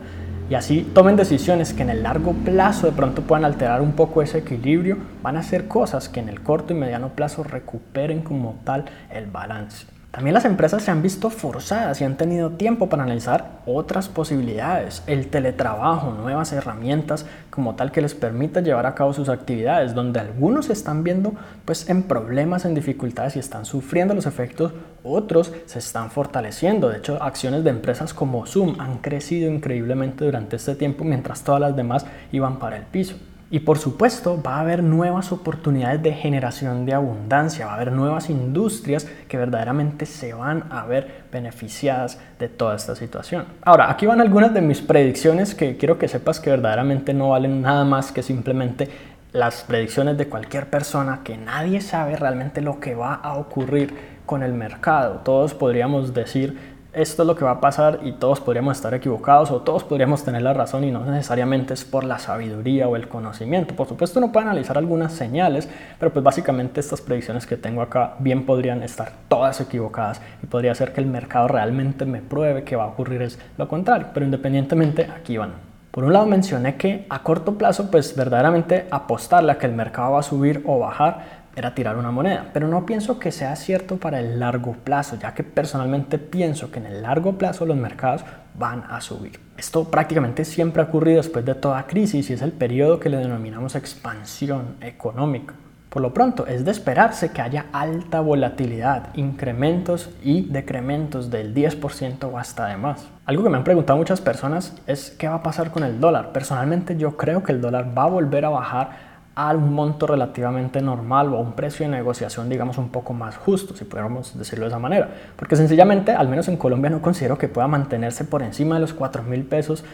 Y 0.50 0.54
así 0.54 0.82
tomen 0.94 1.16
decisiones 1.16 1.72
que 1.72 1.82
en 1.82 1.90
el 1.90 2.02
largo 2.02 2.32
plazo 2.32 2.86
de 2.86 2.92
pronto 2.92 3.22
puedan 3.22 3.46
alterar 3.46 3.80
un 3.80 3.92
poco 3.92 4.20
ese 4.20 4.38
equilibrio, 4.38 4.98
van 5.22 5.36
a 5.36 5.40
hacer 5.40 5.68
cosas 5.68 6.10
que 6.10 6.20
en 6.20 6.28
el 6.28 6.42
corto 6.42 6.74
y 6.74 6.76
mediano 6.76 7.10
plazo 7.10 7.44
recuperen 7.44 8.20
como 8.20 8.60
tal 8.64 8.84
el 9.10 9.26
balance. 9.26 9.86
También 10.14 10.34
las 10.34 10.44
empresas 10.44 10.84
se 10.84 10.92
han 10.92 11.02
visto 11.02 11.28
forzadas 11.28 12.00
y 12.00 12.04
han 12.04 12.16
tenido 12.16 12.50
tiempo 12.50 12.88
para 12.88 13.02
analizar 13.02 13.58
otras 13.66 14.08
posibilidades, 14.08 15.02
el 15.08 15.26
teletrabajo, 15.26 16.12
nuevas 16.12 16.52
herramientas 16.52 17.26
como 17.50 17.74
tal 17.74 17.90
que 17.90 18.00
les 18.00 18.14
permita 18.14 18.60
llevar 18.60 18.86
a 18.86 18.94
cabo 18.94 19.12
sus 19.12 19.28
actividades, 19.28 19.92
donde 19.92 20.20
algunos 20.20 20.70
están 20.70 21.02
viendo 21.02 21.32
pues 21.64 21.90
en 21.90 22.04
problemas, 22.04 22.64
en 22.64 22.76
dificultades 22.76 23.34
y 23.34 23.40
están 23.40 23.64
sufriendo 23.64 24.14
los 24.14 24.26
efectos, 24.26 24.72
otros 25.02 25.52
se 25.66 25.80
están 25.80 26.12
fortaleciendo. 26.12 26.90
De 26.90 26.98
hecho, 26.98 27.20
acciones 27.20 27.64
de 27.64 27.70
empresas 27.70 28.14
como 28.14 28.46
Zoom 28.46 28.80
han 28.80 28.98
crecido 28.98 29.50
increíblemente 29.50 30.24
durante 30.24 30.54
este 30.54 30.76
tiempo 30.76 31.02
mientras 31.02 31.42
todas 31.42 31.60
las 31.60 31.74
demás 31.74 32.06
iban 32.30 32.60
para 32.60 32.76
el 32.76 32.84
piso. 32.84 33.16
Y 33.54 33.60
por 33.60 33.78
supuesto 33.78 34.42
va 34.42 34.56
a 34.56 34.60
haber 34.62 34.82
nuevas 34.82 35.30
oportunidades 35.30 36.02
de 36.02 36.12
generación 36.12 36.86
de 36.86 36.92
abundancia, 36.92 37.66
va 37.66 37.74
a 37.74 37.76
haber 37.76 37.92
nuevas 37.92 38.28
industrias 38.28 39.06
que 39.28 39.36
verdaderamente 39.36 40.06
se 40.06 40.34
van 40.34 40.64
a 40.70 40.84
ver 40.86 41.22
beneficiadas 41.30 42.18
de 42.40 42.48
toda 42.48 42.74
esta 42.74 42.96
situación. 42.96 43.44
Ahora, 43.62 43.92
aquí 43.92 44.06
van 44.06 44.20
algunas 44.20 44.52
de 44.52 44.60
mis 44.60 44.80
predicciones 44.80 45.54
que 45.54 45.76
quiero 45.76 45.98
que 45.98 46.08
sepas 46.08 46.40
que 46.40 46.50
verdaderamente 46.50 47.14
no 47.14 47.28
valen 47.28 47.62
nada 47.62 47.84
más 47.84 48.10
que 48.10 48.24
simplemente 48.24 48.88
las 49.30 49.62
predicciones 49.62 50.18
de 50.18 50.26
cualquier 50.26 50.68
persona, 50.68 51.20
que 51.22 51.36
nadie 51.36 51.80
sabe 51.80 52.16
realmente 52.16 52.60
lo 52.60 52.80
que 52.80 52.96
va 52.96 53.14
a 53.14 53.34
ocurrir 53.34 53.94
con 54.26 54.42
el 54.42 54.52
mercado. 54.52 55.20
Todos 55.24 55.54
podríamos 55.54 56.12
decir 56.12 56.73
esto 56.94 57.22
es 57.22 57.26
lo 57.26 57.34
que 57.34 57.44
va 57.44 57.52
a 57.52 57.60
pasar 57.60 58.00
y 58.02 58.12
todos 58.12 58.40
podríamos 58.40 58.76
estar 58.76 58.94
equivocados 58.94 59.50
o 59.50 59.62
todos 59.62 59.84
podríamos 59.84 60.24
tener 60.24 60.42
la 60.42 60.52
razón 60.52 60.84
y 60.84 60.90
no 60.90 61.04
necesariamente 61.04 61.74
es 61.74 61.84
por 61.84 62.04
la 62.04 62.18
sabiduría 62.18 62.88
o 62.88 62.96
el 62.96 63.08
conocimiento. 63.08 63.74
Por 63.74 63.88
supuesto 63.88 64.18
uno 64.18 64.32
puede 64.32 64.46
analizar 64.46 64.78
algunas 64.78 65.12
señales, 65.12 65.68
pero 65.98 66.12
pues 66.12 66.24
básicamente 66.24 66.80
estas 66.80 67.00
predicciones 67.00 67.46
que 67.46 67.56
tengo 67.56 67.82
acá 67.82 68.14
bien 68.18 68.46
podrían 68.46 68.82
estar 68.82 69.12
todas 69.28 69.60
equivocadas 69.60 70.20
y 70.42 70.46
podría 70.46 70.74
ser 70.74 70.92
que 70.92 71.00
el 71.00 71.06
mercado 71.06 71.48
realmente 71.48 72.04
me 72.04 72.22
pruebe 72.22 72.64
que 72.64 72.76
va 72.76 72.84
a 72.84 72.88
ocurrir 72.88 73.22
es 73.22 73.38
lo 73.56 73.68
contrario, 73.68 74.08
pero 74.14 74.24
independientemente 74.24 75.10
aquí 75.14 75.36
van. 75.36 75.74
Por 75.94 76.02
un 76.02 76.12
lado 76.12 76.26
mencioné 76.26 76.74
que 76.74 77.06
a 77.08 77.22
corto 77.22 77.56
plazo 77.56 77.88
pues 77.88 78.16
verdaderamente 78.16 78.88
apostarle 78.90 79.52
a 79.52 79.58
que 79.58 79.66
el 79.66 79.74
mercado 79.74 80.14
va 80.14 80.20
a 80.20 80.24
subir 80.24 80.64
o 80.66 80.80
bajar 80.80 81.43
era 81.56 81.74
tirar 81.74 81.96
una 81.96 82.10
moneda, 82.10 82.50
pero 82.52 82.68
no 82.68 82.86
pienso 82.86 83.18
que 83.18 83.32
sea 83.32 83.56
cierto 83.56 83.96
para 83.96 84.20
el 84.20 84.40
largo 84.40 84.72
plazo, 84.72 85.16
ya 85.16 85.34
que 85.34 85.44
personalmente 85.44 86.18
pienso 86.18 86.70
que 86.70 86.78
en 86.78 86.86
el 86.86 87.02
largo 87.02 87.38
plazo 87.38 87.66
los 87.66 87.76
mercados 87.76 88.24
van 88.56 88.84
a 88.88 89.00
subir. 89.00 89.40
Esto 89.56 89.84
prácticamente 89.90 90.44
siempre 90.44 90.82
ha 90.82 90.86
ocurrido 90.86 91.18
después 91.18 91.44
de 91.44 91.54
toda 91.54 91.86
crisis 91.86 92.30
y 92.30 92.32
es 92.32 92.42
el 92.42 92.52
periodo 92.52 92.98
que 93.00 93.08
le 93.08 93.18
denominamos 93.18 93.74
expansión 93.74 94.76
económica. 94.80 95.54
Por 95.94 96.02
lo 96.02 96.12
pronto, 96.12 96.48
es 96.48 96.64
de 96.64 96.72
esperarse 96.72 97.30
que 97.30 97.40
haya 97.40 97.66
alta 97.72 98.18
volatilidad, 98.18 99.14
incrementos 99.14 100.10
y 100.24 100.42
decrementos 100.42 101.30
del 101.30 101.54
10% 101.54 102.24
o 102.32 102.36
hasta 102.36 102.66
de 102.66 102.76
más. 102.76 103.06
Algo 103.26 103.44
que 103.44 103.50
me 103.50 103.58
han 103.58 103.62
preguntado 103.62 103.96
muchas 103.96 104.20
personas 104.20 104.76
es 104.88 105.12
qué 105.12 105.28
va 105.28 105.36
a 105.36 105.42
pasar 105.44 105.70
con 105.70 105.84
el 105.84 106.00
dólar. 106.00 106.32
Personalmente 106.32 106.96
yo 106.96 107.16
creo 107.16 107.44
que 107.44 107.52
el 107.52 107.60
dólar 107.60 107.96
va 107.96 108.02
a 108.02 108.08
volver 108.08 108.44
a 108.44 108.48
bajar 108.48 109.13
a 109.34 109.52
un 109.52 109.72
monto 109.74 110.06
relativamente 110.06 110.80
normal 110.80 111.32
o 111.32 111.38
a 111.38 111.40
un 111.40 111.52
precio 111.52 111.84
de 111.86 111.92
negociación, 111.92 112.48
digamos, 112.48 112.78
un 112.78 112.90
poco 112.90 113.12
más 113.12 113.36
justo, 113.36 113.74
si 113.76 113.84
pudiéramos 113.84 114.38
decirlo 114.38 114.64
de 114.64 114.68
esa 114.68 114.78
manera. 114.78 115.08
Porque 115.36 115.56
sencillamente, 115.56 116.12
al 116.12 116.28
menos 116.28 116.48
en 116.48 116.56
Colombia, 116.56 116.90
no 116.90 117.02
considero 117.02 117.36
que 117.36 117.48
pueda 117.48 117.66
mantenerse 117.66 118.24
por 118.24 118.42
encima 118.42 118.76
de 118.76 118.82
los 118.82 118.94
4 118.94 119.22
mil 119.24 119.44
pesos 119.44 119.84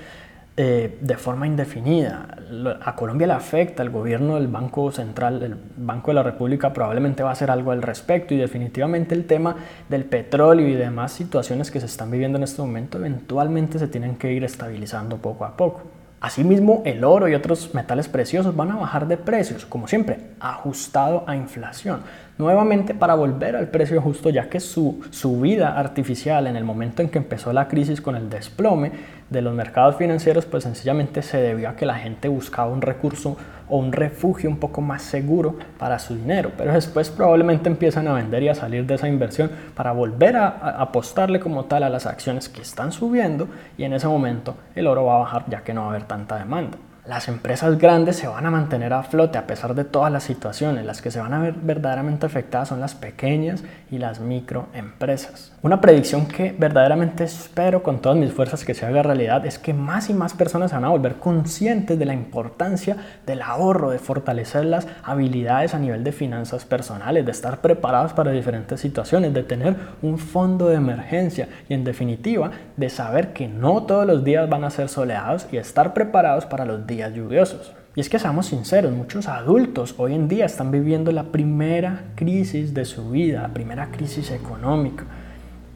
eh, 0.56 0.98
de 1.00 1.16
forma 1.16 1.46
indefinida. 1.46 2.36
A 2.84 2.94
Colombia 2.94 3.26
le 3.26 3.32
afecta, 3.32 3.82
el 3.82 3.88
gobierno 3.88 4.34
del 4.34 4.48
Banco 4.48 4.92
Central, 4.92 5.42
el 5.42 5.56
Banco 5.76 6.10
de 6.10 6.16
la 6.16 6.22
República 6.22 6.72
probablemente 6.74 7.22
va 7.22 7.30
a 7.30 7.32
hacer 7.32 7.50
algo 7.50 7.70
al 7.70 7.80
respecto 7.80 8.34
y 8.34 8.36
definitivamente 8.36 9.14
el 9.14 9.24
tema 9.24 9.56
del 9.88 10.04
petróleo 10.04 10.68
y 10.68 10.74
demás 10.74 11.12
situaciones 11.12 11.70
que 11.70 11.80
se 11.80 11.86
están 11.86 12.10
viviendo 12.10 12.36
en 12.36 12.44
este 12.44 12.60
momento 12.60 12.98
eventualmente 12.98 13.78
se 13.78 13.88
tienen 13.88 14.16
que 14.16 14.32
ir 14.32 14.44
estabilizando 14.44 15.16
poco 15.16 15.46
a 15.46 15.56
poco. 15.56 15.99
Asimismo, 16.20 16.82
el 16.84 17.02
oro 17.02 17.28
y 17.28 17.34
otros 17.34 17.74
metales 17.74 18.08
preciosos 18.08 18.54
van 18.54 18.70
a 18.72 18.76
bajar 18.76 19.08
de 19.08 19.16
precios, 19.16 19.64
como 19.64 19.88
siempre, 19.88 20.20
ajustado 20.38 21.24
a 21.26 21.34
inflación 21.34 22.02
nuevamente 22.40 22.94
para 22.94 23.14
volver 23.14 23.54
al 23.54 23.68
precio 23.68 24.00
justo, 24.00 24.30
ya 24.30 24.48
que 24.48 24.60
su 24.60 25.00
subida 25.10 25.78
artificial 25.78 26.46
en 26.46 26.56
el 26.56 26.64
momento 26.64 27.02
en 27.02 27.10
que 27.10 27.18
empezó 27.18 27.52
la 27.52 27.68
crisis 27.68 28.00
con 28.00 28.16
el 28.16 28.30
desplome 28.30 28.92
de 29.28 29.42
los 29.42 29.54
mercados 29.54 29.96
financieros, 29.96 30.46
pues 30.46 30.64
sencillamente 30.64 31.20
se 31.22 31.36
debió 31.36 31.68
a 31.68 31.76
que 31.76 31.84
la 31.84 31.96
gente 31.96 32.28
buscaba 32.28 32.72
un 32.72 32.80
recurso 32.80 33.36
o 33.68 33.76
un 33.76 33.92
refugio 33.92 34.48
un 34.48 34.56
poco 34.56 34.80
más 34.80 35.02
seguro 35.02 35.56
para 35.78 35.98
su 35.98 36.16
dinero, 36.16 36.50
pero 36.56 36.72
después 36.72 37.10
probablemente 37.10 37.68
empiezan 37.68 38.08
a 38.08 38.14
vender 38.14 38.42
y 38.42 38.48
a 38.48 38.54
salir 38.54 38.86
de 38.86 38.94
esa 38.94 39.06
inversión 39.06 39.50
para 39.76 39.92
volver 39.92 40.36
a, 40.36 40.48
apostarle 40.80 41.40
como 41.40 41.66
tal 41.66 41.82
a 41.82 41.90
las 41.90 42.06
acciones 42.06 42.48
que 42.48 42.62
están 42.62 42.90
subiendo 42.90 43.48
y 43.76 43.84
en 43.84 43.92
ese 43.92 44.08
momento 44.08 44.56
el 44.74 44.86
oro 44.86 45.04
va 45.04 45.16
a 45.16 45.18
bajar 45.18 45.44
ya 45.48 45.62
que 45.62 45.74
no 45.74 45.82
va 45.82 45.86
a 45.88 45.90
haber 45.90 46.04
tanta 46.04 46.38
demanda 46.38 46.78
las 47.06 47.28
empresas 47.28 47.78
grandes 47.78 48.16
se 48.16 48.28
van 48.28 48.44
a 48.44 48.50
mantener 48.50 48.92
a 48.92 49.02
flote 49.02 49.38
a 49.38 49.46
pesar 49.46 49.74
de 49.74 49.84
todas 49.84 50.12
las 50.12 50.22
situaciones. 50.22 50.84
Las 50.84 51.00
que 51.00 51.10
se 51.10 51.18
van 51.18 51.32
a 51.32 51.40
ver 51.40 51.54
verdaderamente 51.54 52.26
afectadas 52.26 52.68
son 52.68 52.80
las 52.80 52.94
pequeñas 52.94 53.64
y 53.90 53.98
las 53.98 54.20
microempresas. 54.20 55.52
Una 55.62 55.80
predicción 55.80 56.26
que 56.26 56.54
verdaderamente 56.56 57.24
espero 57.24 57.82
con 57.82 58.00
todas 58.00 58.18
mis 58.18 58.32
fuerzas 58.32 58.64
que 58.64 58.74
se 58.74 58.84
haga 58.84 59.02
realidad 59.02 59.46
es 59.46 59.58
que 59.58 59.72
más 59.72 60.10
y 60.10 60.14
más 60.14 60.34
personas 60.34 60.70
se 60.70 60.76
van 60.76 60.84
a 60.84 60.90
volver 60.90 61.14
conscientes 61.16 61.98
de 61.98 62.04
la 62.04 62.14
importancia 62.14 62.96
del 63.26 63.42
ahorro, 63.42 63.90
de 63.90 63.98
fortalecer 63.98 64.66
las 64.66 64.86
habilidades 65.02 65.74
a 65.74 65.78
nivel 65.78 66.04
de 66.04 66.12
finanzas 66.12 66.64
personales, 66.66 67.24
de 67.24 67.32
estar 67.32 67.60
preparados 67.60 68.12
para 68.12 68.30
diferentes 68.30 68.80
situaciones, 68.80 69.32
de 69.32 69.42
tener 69.42 69.74
un 70.02 70.18
fondo 70.18 70.68
de 70.68 70.76
emergencia 70.76 71.48
y 71.68 71.74
en 71.74 71.84
definitiva 71.84 72.50
de 72.76 72.90
saber 72.90 73.32
que 73.32 73.48
no 73.48 73.84
todos 73.84 74.06
los 74.06 74.22
días 74.22 74.48
van 74.48 74.64
a 74.64 74.70
ser 74.70 74.88
soleados 74.88 75.46
y 75.50 75.56
estar 75.56 75.94
preparados 75.94 76.44
para 76.46 76.64
los 76.64 76.86
días 76.90 77.14
lluviosos. 77.14 77.72
Y 77.96 78.00
es 78.00 78.10
que 78.10 78.18
seamos 78.18 78.46
sinceros, 78.46 78.92
muchos 78.92 79.26
adultos 79.26 79.94
hoy 79.96 80.14
en 80.14 80.28
día 80.28 80.44
están 80.44 80.70
viviendo 80.70 81.10
la 81.10 81.32
primera 81.32 82.12
crisis 82.14 82.74
de 82.74 82.84
su 82.84 83.10
vida, 83.10 83.42
la 83.42 83.54
primera 83.54 83.90
crisis 83.90 84.30
económica. 84.30 85.06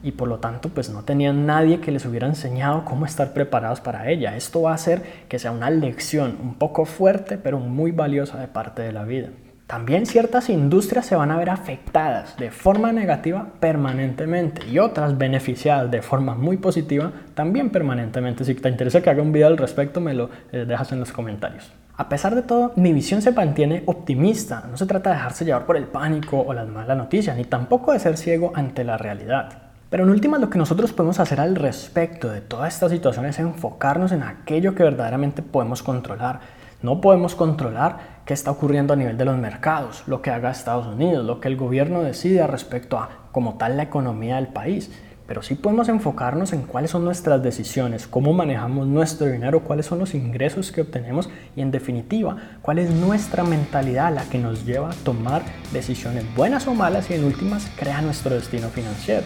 Y 0.02 0.12
por 0.12 0.28
lo 0.28 0.38
tanto, 0.38 0.68
pues 0.68 0.90
no 0.90 1.02
tenían 1.02 1.46
nadie 1.46 1.80
que 1.80 1.90
les 1.90 2.04
hubiera 2.04 2.26
enseñado 2.26 2.84
cómo 2.84 3.06
estar 3.06 3.32
preparados 3.32 3.80
para 3.80 4.10
ella. 4.10 4.36
Esto 4.36 4.60
va 4.60 4.72
a 4.72 4.74
hacer 4.74 5.02
que 5.30 5.38
sea 5.38 5.50
una 5.50 5.70
lección 5.70 6.36
un 6.42 6.56
poco 6.56 6.84
fuerte, 6.84 7.38
pero 7.38 7.58
muy 7.58 7.90
valiosa 7.90 8.38
de 8.38 8.46
parte 8.46 8.82
de 8.82 8.92
la 8.92 9.04
vida. 9.04 9.30
También 9.66 10.04
ciertas 10.04 10.50
industrias 10.50 11.06
se 11.06 11.16
van 11.16 11.30
a 11.30 11.38
ver 11.38 11.48
afectadas 11.48 12.36
de 12.36 12.50
forma 12.50 12.92
negativa 12.92 13.48
permanentemente 13.60 14.66
y 14.68 14.78
otras 14.78 15.16
beneficiadas 15.16 15.90
de 15.90 16.02
forma 16.02 16.34
muy 16.34 16.58
positiva 16.58 17.12
también 17.34 17.70
permanentemente. 17.70 18.44
Si 18.44 18.54
te 18.54 18.68
interesa 18.68 19.00
que 19.00 19.08
haga 19.08 19.22
un 19.22 19.32
video 19.32 19.48
al 19.48 19.56
respecto, 19.56 20.02
me 20.02 20.12
lo 20.12 20.28
eh, 20.52 20.66
dejas 20.66 20.92
en 20.92 21.00
los 21.00 21.12
comentarios. 21.12 21.72
A 21.96 22.10
pesar 22.10 22.34
de 22.34 22.42
todo, 22.42 22.72
mi 22.76 22.92
visión 22.92 23.22
se 23.22 23.32
mantiene 23.32 23.84
optimista. 23.86 24.64
No 24.70 24.76
se 24.76 24.84
trata 24.84 25.10
de 25.10 25.16
dejarse 25.16 25.46
llevar 25.46 25.64
por 25.64 25.78
el 25.78 25.84
pánico 25.84 26.40
o 26.40 26.52
las 26.52 26.68
malas 26.68 26.98
noticias, 26.98 27.34
ni 27.34 27.44
tampoco 27.44 27.92
de 27.92 28.00
ser 28.00 28.18
ciego 28.18 28.52
ante 28.54 28.84
la 28.84 28.98
realidad. 28.98 29.48
Pero 29.88 30.04
en 30.04 30.10
última, 30.10 30.38
lo 30.38 30.50
que 30.50 30.58
nosotros 30.58 30.92
podemos 30.92 31.20
hacer 31.20 31.40
al 31.40 31.54
respecto 31.54 32.28
de 32.28 32.40
toda 32.40 32.68
esta 32.68 32.88
situación 32.88 33.26
es 33.26 33.38
enfocarnos 33.38 34.12
en 34.12 34.24
aquello 34.24 34.74
que 34.74 34.82
verdaderamente 34.82 35.40
podemos 35.40 35.82
controlar 35.82 36.40
no 36.84 37.00
podemos 37.00 37.34
controlar 37.34 38.20
qué 38.26 38.34
está 38.34 38.50
ocurriendo 38.50 38.92
a 38.92 38.96
nivel 38.96 39.16
de 39.16 39.24
los 39.24 39.38
mercados, 39.38 40.04
lo 40.06 40.20
que 40.20 40.30
haga 40.30 40.50
Estados 40.50 40.86
Unidos, 40.86 41.24
lo 41.24 41.40
que 41.40 41.48
el 41.48 41.56
gobierno 41.56 42.02
decida 42.02 42.46
respecto 42.46 42.98
a 42.98 43.08
como 43.32 43.54
tal 43.54 43.78
la 43.78 43.84
economía 43.84 44.36
del 44.36 44.48
país. 44.48 44.92
pero 45.26 45.42
sí 45.42 45.54
podemos 45.54 45.88
enfocarnos 45.88 46.52
en 46.52 46.64
cuáles 46.64 46.90
son 46.90 47.02
nuestras 47.02 47.42
decisiones, 47.42 48.06
cómo 48.06 48.34
manejamos 48.34 48.86
nuestro 48.86 49.26
dinero, 49.26 49.64
cuáles 49.64 49.86
son 49.86 49.98
los 49.98 50.14
ingresos 50.14 50.70
que 50.70 50.82
obtenemos 50.82 51.30
y 51.56 51.62
en 51.62 51.70
definitiva, 51.70 52.36
cuál 52.60 52.78
es 52.78 52.90
nuestra 52.90 53.42
mentalidad 53.42 54.12
la 54.14 54.24
que 54.24 54.38
nos 54.38 54.66
lleva 54.66 54.90
a 54.90 55.04
tomar 55.04 55.40
decisiones 55.72 56.26
buenas 56.36 56.66
o 56.66 56.74
malas 56.74 57.10
y 57.10 57.14
en 57.14 57.24
últimas 57.24 57.70
crea 57.78 58.02
nuestro 58.02 58.34
destino 58.34 58.68
financiero. 58.68 59.24